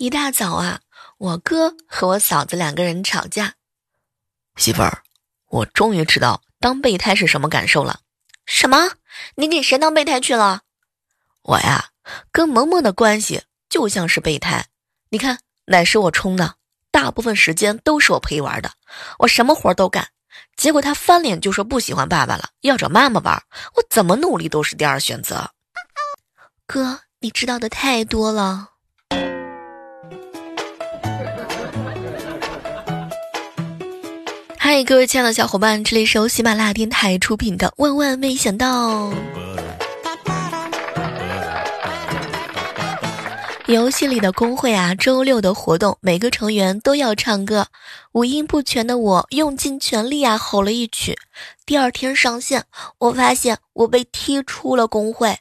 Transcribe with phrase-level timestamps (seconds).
[0.00, 0.80] 一大早啊，
[1.18, 3.56] 我哥和我嫂子两个人吵架。
[4.56, 5.02] 媳妇儿，
[5.50, 8.00] 我终于知道当备胎是什么感受了。
[8.46, 8.92] 什么？
[9.34, 10.62] 你给谁当备胎去了？
[11.42, 11.90] 我呀，
[12.32, 14.68] 跟萌萌的关系就像是备胎。
[15.10, 16.54] 你看，奶是我冲的，
[16.90, 18.72] 大部分时间都是我陪玩的，
[19.18, 20.08] 我什么活都干。
[20.56, 23.44] 结果他翻脸就说不喜欢爸爸了，要找妈妈玩。
[23.74, 25.50] 我怎么努力都是第二选择。
[26.66, 28.69] 哥，你知道的太多了。
[34.84, 39.10] 各位亲爱的小伙伴，这里是由喜马拉雅电台出品的《万万没想到》。
[43.66, 47.66] 游戏里的公会啊，周六的活动，每个成员都要唱歌。
[48.12, 51.18] 五音不全的我用尽全力啊，吼了一曲。
[51.66, 52.64] 第二天上线，
[52.98, 55.38] 我发现我被踢出了公会，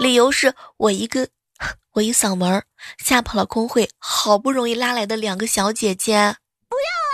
[0.00, 1.28] 理由是我一个
[1.92, 2.62] 我一嗓门
[3.04, 6.36] 吓跑了公会好不容易拉来的两个小姐姐。
[6.68, 7.07] 不要。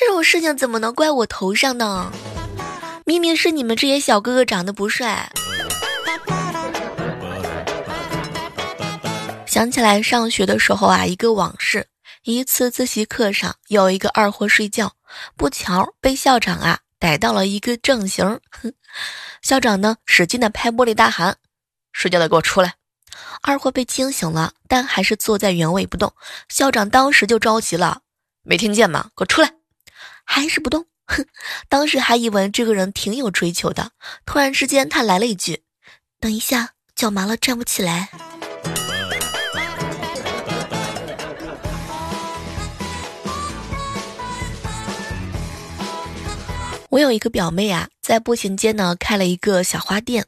[0.00, 2.12] 这种事情怎么能怪我头上呢？
[3.04, 5.28] 明明是你们这些小哥哥长得不帅。
[9.44, 11.88] 想起来上学的时候啊，一个往事。
[12.22, 14.92] 一次自习课上，有一个二货睡觉，
[15.36, 18.38] 不巧被校长啊逮到了一个正形。
[19.42, 21.38] 校长呢使劲的拍玻璃，大喊
[21.90, 22.74] ：“睡觉的给我出来！”
[23.42, 26.14] 二货被惊醒了，但还是坐在原位不动。
[26.48, 28.02] 校长当时就着急了
[28.46, 29.10] ：“没听见吗？
[29.16, 29.54] 给我出来！”
[30.30, 31.26] 还是不动，哼！
[31.70, 33.92] 当时还以为这个人挺有追求的，
[34.26, 35.62] 突然之间他来了一句
[36.20, 38.10] ：“等一下，脚麻了站不起来。”
[46.90, 50.26] 我有一个表妹啊，在步行街呢开了一个小花店，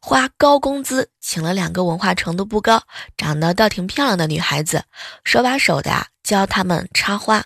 [0.00, 2.84] 花高工资请了两个文化程度不高、
[3.16, 4.84] 长得倒挺漂亮的女孩子，
[5.24, 7.44] 手把手的啊教他们插花。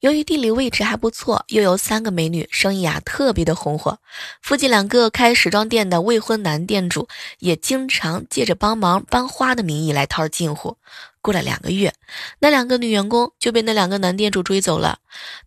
[0.00, 3.98] 由于地理位置还不错，又有三个美女，生意啊特别的红火。
[4.40, 7.08] 附近两个开时装店的未婚男店主
[7.40, 10.76] 也经常借着帮忙搬花的名义来套近乎。
[11.20, 11.92] 过了两个月，
[12.38, 14.98] 那两个女员工就被那两个男店主追走了，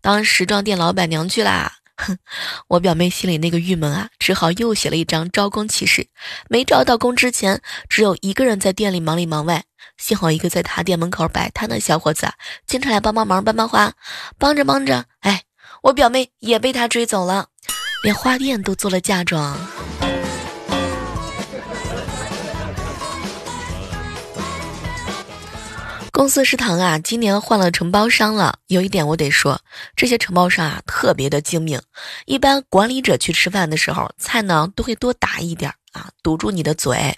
[0.02, 1.78] 当时装店老板娘去啦。
[1.96, 2.16] 哼，
[2.68, 6.08] 我表妹心里那个郁闷啊，只好又写了一张招工启事。
[6.48, 9.64] 没招到工之前，只有一个人在店里忙里忙外。
[9.98, 12.34] 幸好一个在他店门口摆摊的小伙子啊，
[12.66, 13.92] 经常来帮帮忙搬搬花。
[14.38, 15.42] 帮着帮着，哎，
[15.82, 17.48] 我表妹也被他追走了，
[18.02, 19.58] 连花店都做了嫁妆。
[26.12, 28.58] 公司食堂啊，今年换了承包商了。
[28.66, 29.58] 有一点我得说，
[29.96, 31.80] 这些承包商啊，特别的精明。
[32.26, 37.16] 一般管理者去吃饭的时候，菜呢都会多打一点啊，堵住你的嘴。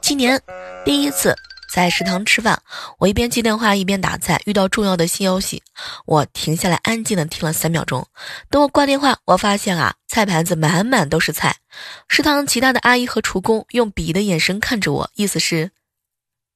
[0.00, 0.40] 今年
[0.86, 1.36] 第一次
[1.70, 2.60] 在食堂吃饭，
[2.98, 5.62] 我一边接电话一边打菜，遇到重要的新消息，
[6.06, 8.08] 我停下来安静的听了三秒钟。
[8.48, 11.58] 等我挂电话，我发现啊，菜盘子满满都是菜。
[12.08, 15.72] 食堂其他的阿姨和厨工用鄙夷的眼神看着我，意思是，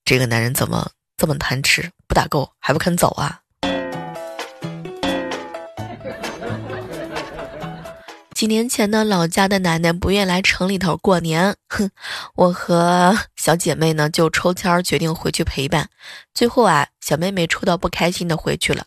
[0.02, 0.92] 这个男人怎么？
[1.22, 3.38] 这么贪吃，不打够还不肯走啊！
[8.34, 11.88] 几年前呢，老家的奶奶不愿来城里头过年，哼，
[12.34, 15.88] 我和小姐妹呢就抽签决定回去陪伴。
[16.34, 18.84] 最后啊，小妹妹抽到不开心的回去了。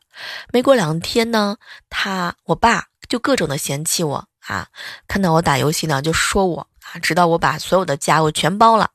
[0.52, 1.56] 没过两天呢，
[1.90, 4.68] 她我爸就各种的嫌弃我啊，
[5.08, 8.90] 看到我打游戏呢就说我啊，直到我把所有的家务全包了。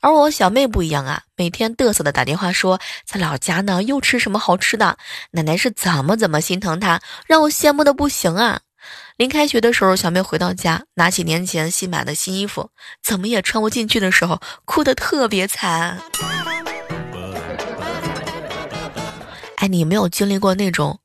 [0.00, 4.96] 而我小妹不一样啊，每天嘚瑟的打电话说，在老家呢又吃什么好吃的，
[5.32, 8.60] 奶奶是怎么怎么心疼她，让我羡慕的不行啊。
[9.16, 12.70] 临开学的时候，小妹回到家，拿起年前新买的新衣服，
[13.02, 15.98] 怎么也穿不进去的时候，哭得特别惨。
[19.56, 21.00] 哎，你没有经历过那种，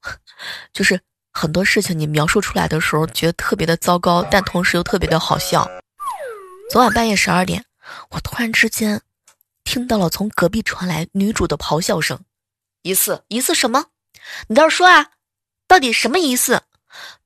[0.71, 1.01] 就是
[1.31, 5.67] 很多事情你描述出来的时候，觉得特别的糟糕，但同时又特别的好笑。
[6.69, 7.65] 昨晚半夜十二点。
[8.11, 9.01] 我突然之间
[9.63, 12.19] 听到了从隔壁传来女主的咆哮声，
[12.81, 13.85] 疑似疑似什么？
[14.47, 15.11] 你倒是说啊，
[15.67, 16.61] 到底什么疑似？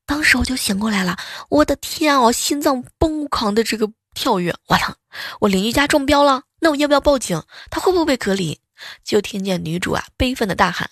[0.05, 1.17] 当时我就醒过来了，
[1.49, 4.95] 我的天啊，我心脏疯狂的这个跳跃，我操，
[5.41, 7.43] 我邻居家中标了，那我要不要报警？
[7.69, 8.61] 他会不会被隔离？
[9.03, 10.89] 就听见女主啊悲愤的大喊：“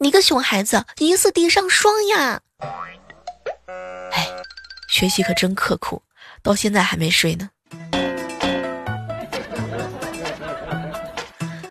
[0.00, 2.40] 你个熊孩子，疑似地上霜呀！”
[4.12, 4.26] 哎，
[4.88, 6.02] 学习可真刻苦，
[6.42, 7.50] 到现在还没睡呢。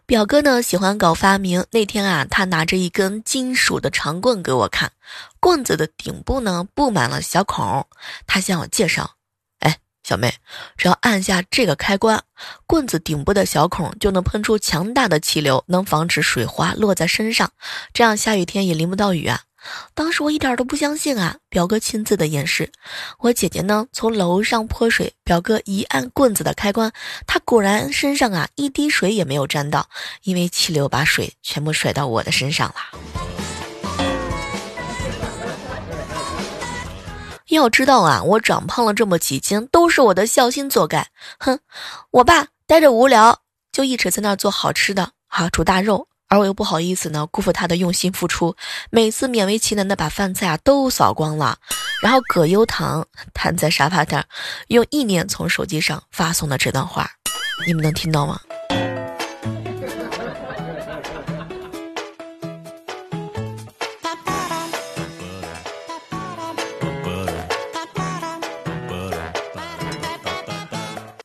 [0.07, 1.65] 表哥呢喜欢搞发明。
[1.71, 4.93] 那天啊，他拿着一根金属的长棍给我看，
[5.41, 7.85] 棍子的顶部呢布满了小孔。
[8.25, 9.15] 他向我介绍
[9.59, 10.33] ：“哎，小妹，
[10.77, 12.23] 只要按下这个开关，
[12.65, 17.51] 棍子顶部的小孔就能喷出强大的气流，能防止水花落在身上，
[17.91, 19.41] 这样下雨天也淋不到雨啊。
[19.93, 22.71] 当时我一点都不相信啊，表哥亲自的演示。
[23.19, 26.91] 我姐姐呢，从楼上泼水，表哥一按棍子的开关，
[27.25, 29.87] 他果然身上啊一滴水也没有沾到，
[30.23, 32.75] 因为气流把水全部甩到我的身上了。
[37.49, 41.07] 要知道啊，我长胖了这么几斤，都是我的孝心作怪。
[41.39, 41.59] 哼，
[42.11, 43.39] 我爸待着无聊，
[43.71, 46.06] 就一直在那儿做好吃的，啊，煮大肉。
[46.29, 48.55] 而我又不好意思呢，辜负他的用心付出，
[48.89, 51.57] 每次勉为其难的把饭菜啊都扫光了，
[52.01, 54.25] 然后葛优躺瘫在沙发上，
[54.67, 57.09] 用意念从手机上发送的这段话，
[57.65, 58.39] 你们能听到吗？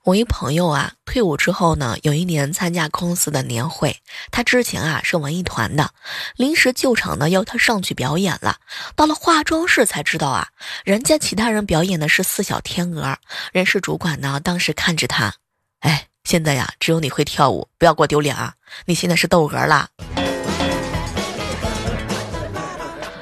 [0.05, 3.94] 我一朋友啊，退伍之后呢，有一年参加公司的年会。
[4.30, 5.90] 他之前啊是文艺团的，
[6.36, 8.56] 临时救场呢要他上去表演了。
[8.96, 10.48] 到了化妆室才知道啊，
[10.86, 13.14] 人家其他人表演的是四小天鹅。
[13.52, 15.34] 人事主管呢当时看着他，
[15.80, 18.54] 哎，现在呀只有你会跳舞，不要给我丢脸啊！
[18.86, 19.86] 你现在是窦娥啦。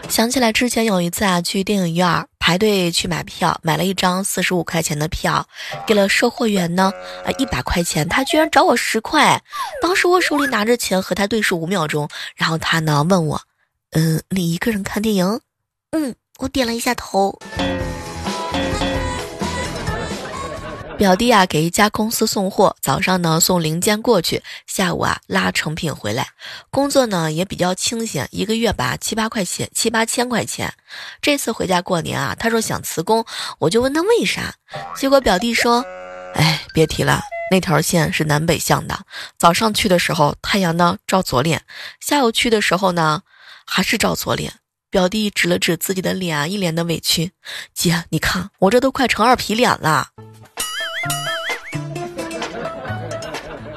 [0.08, 2.06] 想起来之前有一次啊，去电影院
[2.40, 5.46] 排队去买票，买了一张四十五块钱的票，
[5.87, 6.90] 给了售货员呢，
[7.25, 9.40] 啊一百块钱，他居然找我十块。
[9.81, 13.40] 当时我手里拿着钱和他对视五秒钟，然后他呢问我，
[13.92, 15.40] 嗯，你一个人看电影？
[15.92, 17.38] 嗯，我点了一下头。
[21.00, 26.29] 表弟啊，给一家公司送货，早上呢送零件过去，下午啊拉成品回来，
[26.69, 30.70] 工作呢也比较清闲，一个月吧七八块钱，七八千块钱。
[31.23, 33.25] 这次回家过年啊，他说想辞工，
[33.58, 34.52] 我就问他为啥，
[34.94, 35.82] 结果表弟说，
[36.35, 39.00] 哎，别提了，那条线是南北向的，
[39.38, 41.62] 早上去的时候太阳呢照左脸，
[42.00, 43.23] 下午去的时候呢
[43.64, 44.52] 还是照左脸。
[44.91, 47.32] 表弟指了指自己的脸，一脸的委屈，
[47.73, 50.08] 姐，你看我这都快成二皮脸了。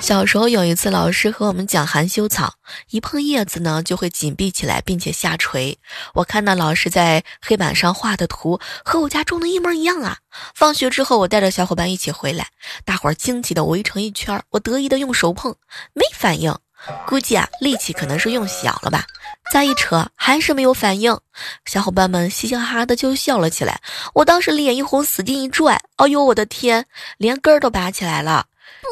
[0.04, 2.56] 小时候有一次，老师和我们讲含羞草，
[2.90, 5.80] 一碰叶子呢就会紧闭起来，并且下垂。
[6.14, 10.18] 我看到老师在黑板上画的图和我家种的一模一样啊！
[10.54, 12.48] 放学之后，我带着小伙伴一起回来，
[12.84, 15.56] 大伙儿惊奇的围成一圈，我得意的用手碰，
[15.94, 16.54] 没反应，
[17.08, 19.06] 估计啊力气可能是用小了吧。
[19.54, 21.18] 再一扯，还是没有反应，
[21.64, 23.80] 小伙伴们嘻嘻哈哈的就笑了起来。
[24.14, 28.48] 我当时脸一红，使劲一拽，哎呦我的天，连根儿都拔起来了。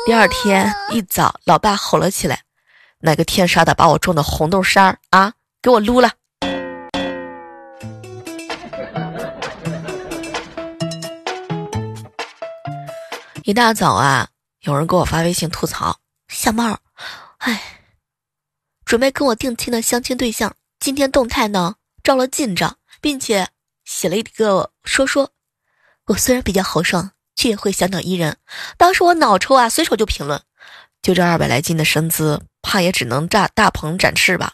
[0.05, 2.41] 第二天一早，老爸吼了起来
[2.99, 6.11] ：“哪个天杀的把我种的红豆杉儿啊，给我撸了！”
[13.43, 14.27] 一大早啊，
[14.61, 15.99] 有人给我发微信吐槽
[16.29, 16.79] ：“小猫，
[17.37, 17.61] 哎，
[18.83, 23.49] 准备跟我定亲的相亲对象，今天动态呢照了近照，并且
[23.85, 25.29] 写了一个说说。
[26.07, 27.11] 我虽然比较豪爽。”
[27.49, 28.37] 却会小鸟依人。
[28.77, 30.39] 当时我脑抽啊，随手就评论
[31.01, 34.53] ：“就这二百来斤的身姿，怕也只能炸大鹏展翅吧。”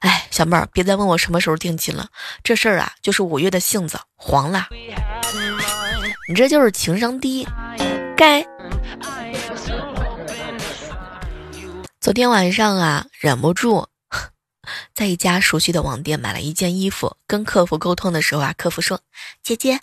[0.00, 2.08] 哎，小妹儿，别再问我什么时候定亲了，
[2.42, 4.68] 这事儿啊，就是五月的性子黄了。
[6.26, 7.46] 你这就是情商低，
[8.16, 8.42] 该。
[12.00, 13.86] 昨天晚上啊，忍不住
[14.96, 19.00] 在一家熟悉的网店买了一件衣服，跟客服沟通的时候啊，客服说
[19.44, 19.80] ：“姐姐。”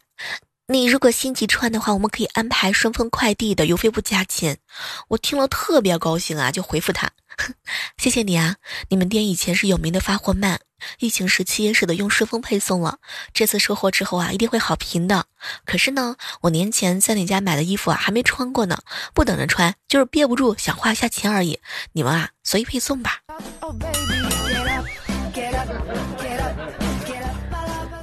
[0.72, 4.60] 你如果心急穿的话，我们可以安排顺丰快递的，邮费不加钱。
[5.08, 7.10] 我听了特别高兴啊，就回复他，
[7.98, 8.58] 谢谢你啊。
[8.90, 10.60] 你们店以前是有名的发货慢，
[11.00, 13.00] 疫情时期也舍得用顺丰配送了。
[13.34, 15.26] 这次收货之后啊，一定会好评的。
[15.66, 18.78] 可是呢，我年前在你家买的衣服啊，还没穿过呢，
[19.16, 21.60] 不等着穿，就是憋不住想花一下钱而已。
[21.94, 23.24] 你们啊，随意配送吧。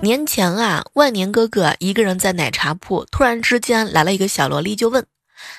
[0.03, 5.05] 年前啊，万年哥哥一个人在奶茶铺，突然之间来了一个小萝莉，就问：“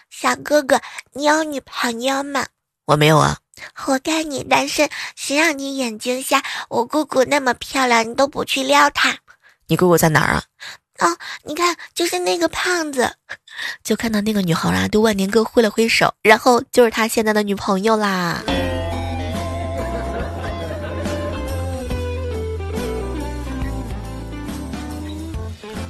[0.10, 0.79] 小哥哥，
[1.13, 2.46] 你有女朋友吗
[2.86, 3.39] ？”“我没有啊。
[3.74, 6.44] ”“活该你单身，谁让你眼睛瞎？
[6.70, 9.17] 我姑姑那么漂亮，你都不去撩她。
[9.67, 10.44] ”“你姑姑在哪儿啊
[11.00, 13.15] ？”“哦，你看，就是那个胖子。”
[13.84, 18.44] 就看到那个女孩啊，对万年哥挥了挥手，然后就是他现在的女朋友啦。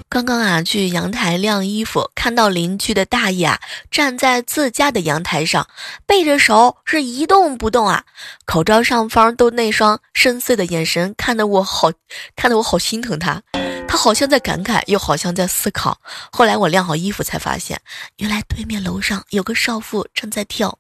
[0.10, 3.60] 刚刚啊，去阳台晾衣服，看到邻居的大爷啊
[3.92, 5.68] 站在自家的阳台上，
[6.06, 8.06] 背着手是一动不动啊，
[8.46, 11.92] 口罩上方都那双深邃的眼神，看得我好，
[12.38, 13.44] 看得我好心疼他。
[13.88, 16.00] 他好像在感慨，又好像在思考。
[16.32, 17.80] 后来我晾好衣服，才发现
[18.18, 20.80] 原来对面楼上有个少妇正在跳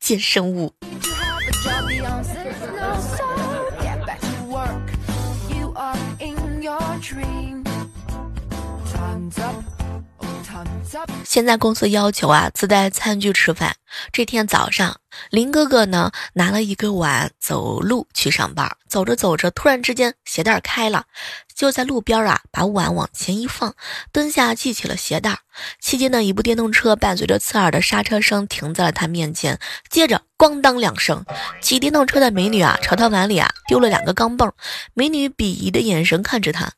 [0.00, 0.74] 健身舞。
[11.24, 13.74] 现在公司要求啊，自带餐具吃饭。
[14.12, 21.04] 这天早上，林哥哥呢拿了一个碗走路去上班，走着走着，突然之间鞋带开了，
[21.54, 23.74] 就在路边啊把碗往前一放，
[24.12, 25.38] 蹲下系起了鞋带。
[25.80, 29.58] 期间呢，一部电动车伴随着刺耳的刹车声停在了他面前，
[29.88, 31.24] 接着咣当两声，
[31.62, 34.52] 骑电动车的美女啊朝他碗里啊丢了两个钢镚，
[34.92, 36.72] 美女鄙夷的眼神看着他，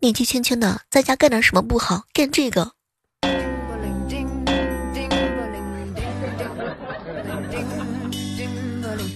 [0.00, 2.70] 年纪轻轻的在家干点什么不好，干这个。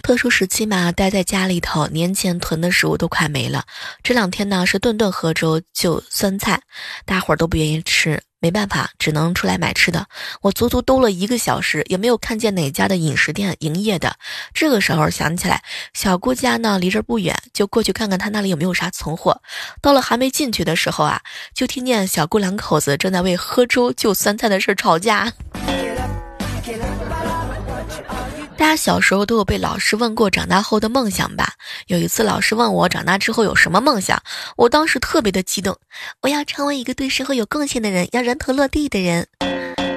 [0.03, 3.65] 特殊时期嘛，待在家里头，年前囤的食物都快没了。
[4.03, 6.61] 这两天呢是顿顿喝粥就酸菜，
[7.07, 10.05] 大伙儿都不愿意吃，没办法，只能出来买吃的。
[10.41, 14.17] 我足足兜了一个小时，也没有看见哪家的饮食店营业的。
[14.53, 15.63] 这个时候想起来，
[15.95, 19.41] 小姑家呢离这不远，就过去看看她那里有没有啥存货。
[19.81, 21.23] 到了还没进去的时候啊，
[21.55, 25.33] 就听见小姑两口子正在为喝粥就酸菜的事吵架。
[28.57, 31.53] 大家小时候都有被老师问过长大后的梦想吧？
[31.89, 34.23] 有一次老师问我长大之后有什么梦想，
[34.57, 35.77] 我当时特别的激动，
[36.21, 39.27] 我要成为一个对社会有贡献的人，要人头落地的人。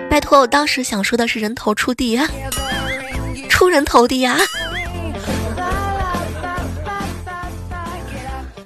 [0.09, 2.27] 拜托，我当时想说的是人头出地呀，
[3.49, 4.37] 出人头地呀。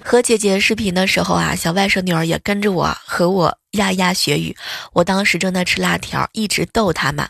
[0.04, 4.56] 和姐姐视频的时候啊，小外甥女儿也跟着我和我牙牙学语。
[4.94, 7.30] 我当时正在吃辣条，一直逗她嘛，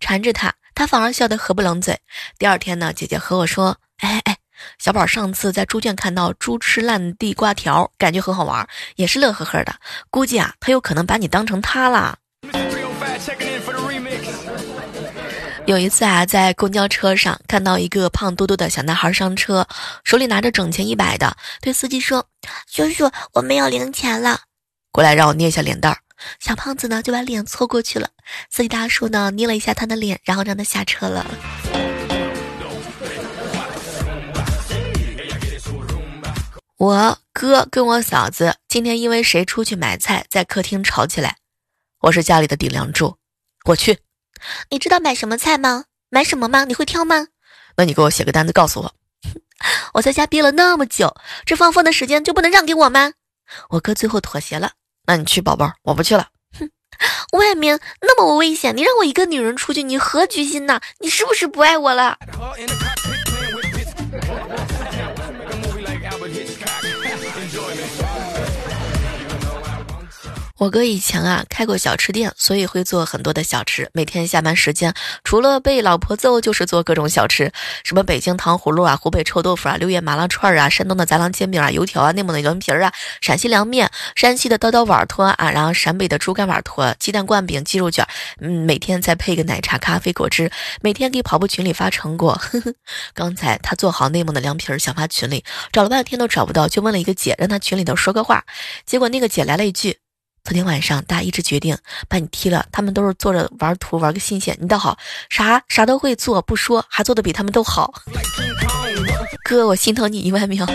[0.00, 0.52] 缠着她。
[0.78, 1.98] 他反而笑得合不拢嘴。
[2.38, 4.36] 第二天呢，姐姐和我说：“哎哎，
[4.78, 9.74] 小宝上次在猪圈看到猪吃烂地瓜条，感觉很好玩，也是乐呵呵的。
[10.08, 12.16] 估计啊，他有可能把你当成他了。”
[15.66, 19.66] 有一次啊，在公交车上看到一个胖嘟嘟的小男孩上车，
[20.04, 22.24] 手里拿着整钱一百的，对司机说
[22.70, 24.42] ：“叔叔，我没有零钱了，
[24.92, 25.98] 过来让我捏一下脸蛋儿。”
[26.40, 28.08] 小胖子呢就把脸凑过去了，
[28.50, 31.26] 司机大叔呢捏了一下他的脸，然后让他下车了。
[36.76, 41.36] 我哥跟我嫂子今天因为谁出去买菜，在客厅吵起来。
[42.00, 43.16] 我是家里的顶梁柱，
[43.64, 43.98] 我去。
[44.70, 45.86] 你知道买什么菜吗？
[46.08, 46.64] 买什么吗？
[46.64, 47.26] 你会挑吗？
[47.76, 48.94] 那你给我写个单子告诉我。
[49.94, 51.12] 我在家憋了那么久，
[51.44, 53.12] 这放风的时间就不能让给我吗？
[53.70, 54.70] 我哥最后妥协了。
[55.08, 56.28] 那你去，宝宝，我不去了。
[56.60, 56.68] 哼，
[57.32, 60.78] 外面那么危险，你让我一个女人出去，你何居心呐？
[61.00, 62.18] 你是不是不爱我了？
[70.58, 73.88] 我哥以前啊开过小吃店，所以会做很多的小吃。
[73.92, 77.52] 每天下班时间，除了被老婆揍，就是做各种小吃，
[77.84, 88.04] 什么北京糖葫芦啊、湖北臭豆腐啊、六月麻辣串啊、山东的杂粮煎饼啊、油条啊、内蒙的凉皮儿啊、陕西凉面、山西的刀刀碗托啊，然后陕北的猪肝碗托、鸡蛋灌饼、鸡肉卷，
[88.40, 90.50] 嗯，每天再配个奶茶、咖啡、果汁，
[90.82, 92.32] 每天给跑步群里发成果。
[92.50, 92.74] 呵呵，
[93.14, 98.44] 刚才他做好内蒙的凉皮儿，想发群里，找了半天都找不到，就问了一个姐，让他群里头说个话，
[98.84, 99.98] 结果那个姐来了一句。
[100.48, 101.76] 昨天晚上，大家一直决定
[102.08, 102.64] 把你踢了。
[102.72, 104.56] 他们都是坐着玩图，玩个新鲜。
[104.58, 104.96] 你倒好，
[105.28, 107.92] 啥啥都会做，不说还做的比他们都好。
[109.44, 110.66] 哥，我心疼你一万秒。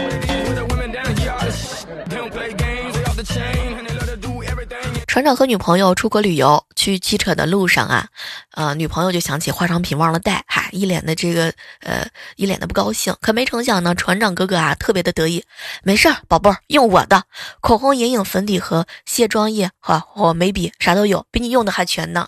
[5.14, 8.08] 船长和女朋友出国旅游，去机车的路上啊，
[8.56, 13.16] 呃，女朋友就想起化妆品忘了带，哈，一脸的这个呃，一脸的不高兴。
[13.22, 15.46] 可没成想呢，船长哥哥啊，特别的得意，
[15.84, 17.26] 没事儿，宝贝儿，用我的
[17.62, 22.26] 口红、眼影、粉底和卸妆液，哈，我眉笔啥都有，比你用的还全呢。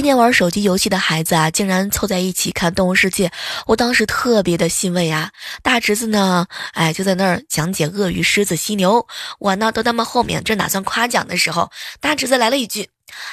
[0.00, 3.28] 天天玩手机游戏的孩子啊，竟然凑在一起看《动物世界》，
[3.66, 5.30] 我当时特别的欣慰啊。
[5.62, 9.06] 大侄子呢，哎，就在那儿讲解鳄鱼、狮子、犀牛，
[9.38, 12.88] 我呢都他们后面，正打算夸奖的时候，大侄子来了一句：“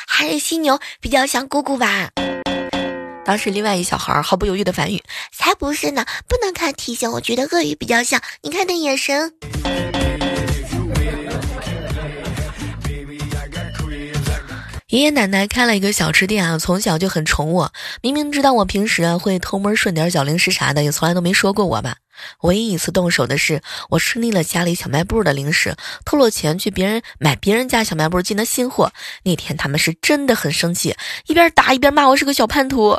[0.05, 2.09] 还是犀牛比较像姑姑吧。
[3.23, 9.33] ”当时另外一小孩毫不犹豫的反应：“才不是呢，不能看体型，我觉得鳄鱼比较像，你看那眼神。”
[14.89, 17.73] 爷爷奶奶开了一个小吃店啊，从小就很宠我。
[18.01, 21.97] 明明知道我平时啊会偷摸顺点小零食啥的，也从来都没说过我吧。
[22.43, 25.75] 唯一一次动手的是，我吃腻了家里小卖部的零食，
[26.05, 28.93] 偷了钱去别人买别人家小卖部进的新货。
[29.23, 32.97] 那天他们是真的很生气，一边打一边骂我是个小叛徒。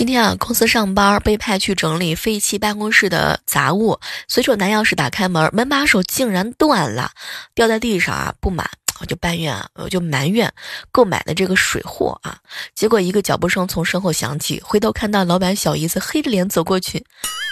[0.00, 7.10] 今天啊，公司上班被派去整理废弃办公室的杂物，随手拿钥匙打开门，门把手竟然断了，
[7.54, 8.34] 掉在地上啊！
[8.40, 8.66] 不满，
[9.00, 10.50] 我就抱怨啊，我就埋怨
[10.90, 12.38] 购买的这个水货啊！
[12.74, 17.04] 结果一个脚步声从身后响起，回头看到老板小姨子黑着脸走过去，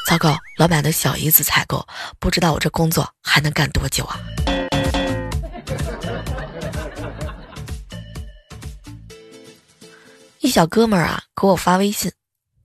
[0.07, 1.87] 糟糕，老板的小姨子采购，
[2.19, 4.19] 不知道我这工作还能干多久啊！
[10.41, 12.11] 一小哥们儿啊，给我发微信。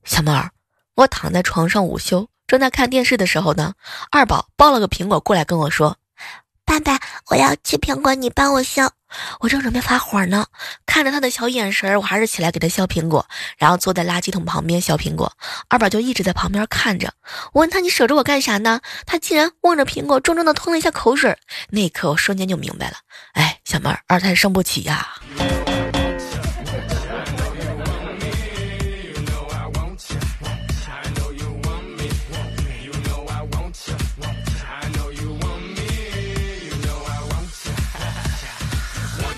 [0.03, 0.51] 小妹儿，
[0.95, 3.73] 我躺在床上午休，正在看电视的时候呢，
[4.11, 5.97] 二宝抱了个苹果过来跟我说
[6.65, 8.91] ：“爸爸，我要吃苹果，你帮我削。”
[9.41, 10.47] 我正准备发火呢，
[10.87, 13.25] 看着他的小眼神儿，我还是起来给他削苹果，
[13.57, 15.31] 然后坐在垃圾桶旁边削苹果。
[15.69, 17.13] 二宝就一直在旁边看着。
[17.53, 21.37] 我问他：“你守着我干啥呢？”他竟然望着苹果，重重的吞了一下口水。
[21.69, 22.97] 那一刻，我瞬间就明白了，
[23.33, 25.07] 哎，小妹儿，二胎生不起呀。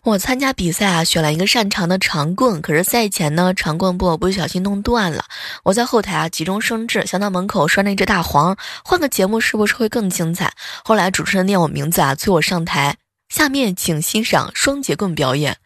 [0.05, 5.25] 我参加比赛啊，选了一个擅长的长棍，可是赛前呢，长棍被我不小心弄断了。
[5.63, 10.53] 我在后台啊急中生智，想到门口拴着一只大黄，换个节目是不是会更精彩？
[10.83, 12.95] 后来主持人念我名字啊，催我上台。
[13.29, 15.57] 下面请欣赏双节棍表演。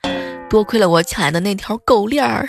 [0.49, 2.47] 多亏了我抢来的那条狗链儿。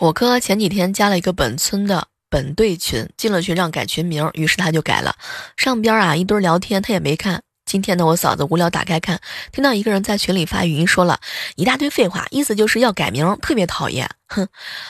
[0.00, 2.08] 我哥前几天加了一个本村的。
[2.30, 5.16] 本队群进了群让改群名，于是他就改了。
[5.56, 7.42] 上边啊一堆聊天，他也没看。
[7.66, 9.20] 今天呢，我嫂子无聊打开看，
[9.52, 11.18] 听到一个人在群里发语音说了
[11.56, 14.08] 一大堆废话，意思就是要改名，特别讨厌。
[14.28, 14.46] 哼，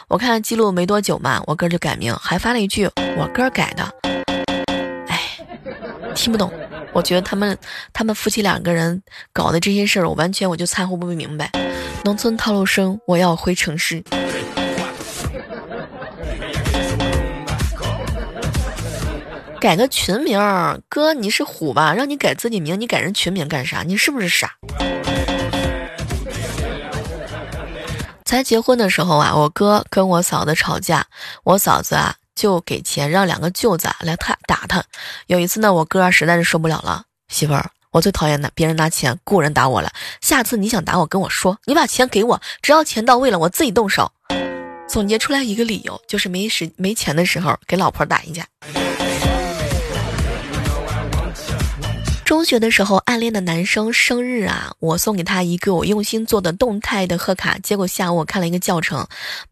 [0.09, 2.85] 我看记录没多久嘛，我哥就改名，还发了一句
[3.17, 3.91] 我哥改的。
[5.09, 5.21] 哎，
[6.15, 6.53] 听不懂。
[6.93, 7.57] 我觉得他们
[7.93, 11.51] 他们夫妻两个人搞的这些事儿，我完全我就掺和不明白。
[12.05, 14.03] 农村套路深，我要回城市。
[19.61, 20.41] 改个群名，
[20.89, 21.93] 哥，你是虎吧？
[21.93, 23.83] 让你改自己名，你改人群名干啥？
[23.83, 24.55] 你是不是傻？
[28.25, 31.05] 才结婚的时候啊，我哥跟我嫂子吵架，
[31.45, 34.83] 我嫂子啊就给钱让两个舅子来他打他。
[35.27, 39.93] 有一次呢，我哥实在是受不了了，媳妇儿，我最讨厌的别人拿钱雇人打我了。
[40.23, 44.11] 下次你想打我跟我说，你把钱给我，只要钱到位了，我自己动手。
[44.89, 48.47] 总结出来一个理由，就是没时没钱的时候给老婆打一架。
[52.31, 57.59] 中学的时候，暗恋的男生生日啊，我送给他一个我用心做的动态的贺卡。
[57.59, 59.05] 结果下午我看了一个教程，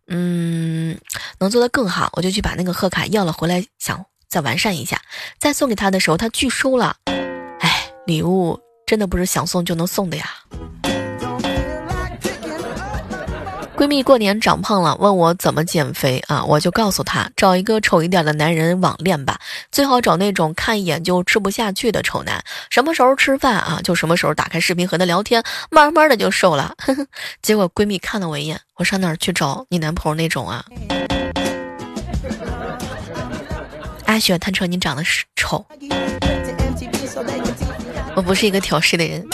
[0.06, 0.96] 嗯，
[1.40, 5.02] 能做得更好，我就去把那个贺卡要了回来，想再完善一下。
[5.40, 6.94] 再送给他的时候，他拒收了。
[7.58, 10.30] 哎，礼物真的不是想送就能送的呀。
[13.78, 16.44] 闺蜜过年长胖了，问我怎么减肥啊？
[16.44, 19.38] 我就告诉她，找一个丑一点的男人网恋吧，
[19.70, 22.42] 最好找那种看一眼就吃不下去的丑男。
[22.70, 26.74] 什么时候吃饭啊，就什么时候打开视频和他聊天，慢慢的就瘦了。
[27.40, 30.64] 结果闺蜜看了我一眼，我上哪儿去找你男朋友那种啊？
[34.06, 35.64] 阿雪，他说你长得是丑，
[38.16, 39.24] 我不是一个挑事的人。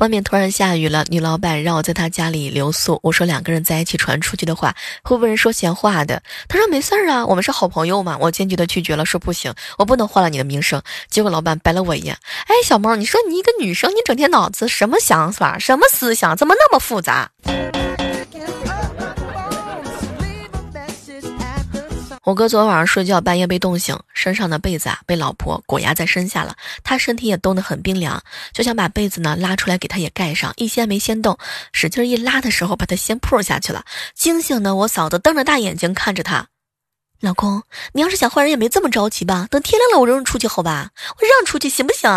[0.00, 2.98] 外面突然下雨了，女老板让我在她家里留宿。
[3.02, 6.22] 我说两个人在一起传出去的话，会被人说闲话的。
[6.48, 8.16] 她说没事儿啊，我们是好朋友嘛。
[8.18, 10.82] 我坚决的拒绝了，说不行，我不能坏了你的名声。
[11.10, 17.30] 结果老板白了我一眼，哎，小猫，你说你一个女生，你整天脑子什么想法，什么思想，怎么那么复杂？
[22.30, 31.36] 我哥昨晚上睡觉半夜被冻醒，身上的被子啊被老婆裹压在身下了，他身体也冻得很冰凉，就想把被子呢拉出来给他也盖上，一掀没掀动，
[31.72, 33.84] 使劲一拉的时候把他掀扑下去了。
[34.14, 36.46] 惊醒的我嫂子瞪着大眼睛看着他，
[37.20, 37.64] 老公，
[37.94, 39.48] 你要是想换人也没这么着急吧？
[39.50, 40.90] 等天亮了我扔出去好吧？
[41.08, 42.08] 我让出去行不行？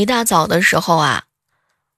[0.00, 1.24] 一大早的时候啊，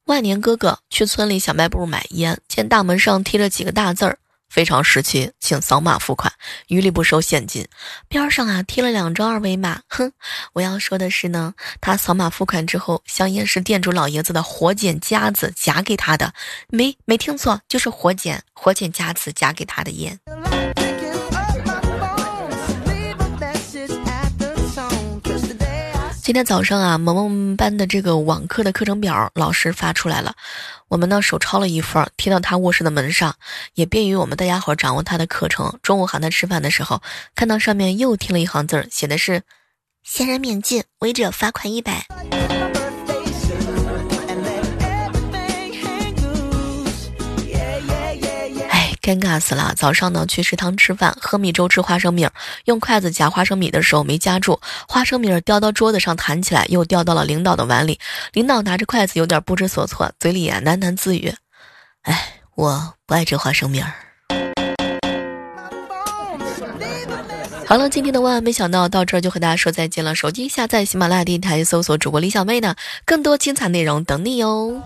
[0.07, 4.19] 万年哥哥去村里小卖部买烟，见大门上贴着几个大字儿
[4.51, 6.33] “非常时期，请扫码付款，
[6.67, 7.65] 余力不收现金”。
[8.11, 9.83] 边上啊贴了两张二维码。
[9.87, 10.11] 哼，
[10.53, 16.35] 我要说的是呢，他扫码付款之后，香烟是店主老爷子的活检夹子夹给他的，
[16.71, 20.19] 没没听错，就是活检活检夹子夹给他的烟。
[26.33, 30.35] 今天早上啊，萌萌班的这个网课的课程表老师发出来了，
[30.89, 33.35] 我们呢手抄了一份，贴到他卧室的门上，
[33.75, 35.79] 也便于我们大家伙掌握他的课程。
[35.83, 37.03] 中午喊他吃饭的时候，
[37.35, 39.43] 看到上面又贴了一行字儿，写的是：
[40.03, 42.07] 闲人免进，违者罚款一百。
[49.03, 49.75] 尴尬死了！
[49.77, 52.29] 早上呢去食堂吃饭，喝米粥吃花生米，
[52.67, 57.99] 用筷子夹花生米的时候没夹住，花生米掉到桌子上弹起来，又掉到了领导的碗里。
[58.33, 61.35] 领导拿着筷子有点不知所措，嘴里啊喃喃自语
[62.03, 63.93] ：“哎，我不爱吃花生米儿。”
[67.67, 70.15] 好了，今天的万万没想到到这儿就和大家说再见了。
[70.15, 74.81] 手机下载喜马拉雅电台，搜索主播李小妹呢，更多精彩内容等你哟。